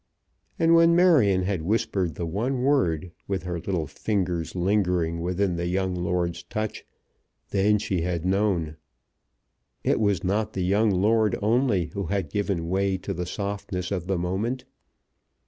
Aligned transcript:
And 0.57 0.73
when 0.73 0.95
Marion 0.95 1.43
had 1.43 1.61
whispered 1.61 2.15
the 2.15 2.25
one 2.25 2.63
word, 2.63 3.11
with 3.27 3.43
her 3.43 3.59
little 3.59 3.85
fingers 3.85 4.55
lingering 4.55 5.21
within 5.21 5.57
the 5.57 5.67
young 5.67 5.93
lord's 5.93 6.41
touch, 6.41 6.83
then 7.51 7.77
she 7.77 8.01
had 8.01 8.25
known. 8.25 8.77
It 9.83 9.99
was 9.99 10.23
not 10.23 10.53
the 10.53 10.65
young 10.65 10.89
lord 10.89 11.37
only 11.39 11.89
who 11.93 12.05
had 12.07 12.31
given 12.31 12.67
way 12.67 12.97
to 12.97 13.13
the 13.13 13.27
softness 13.27 13.91
of 13.91 14.07
the 14.07 14.17
moment. 14.17 14.65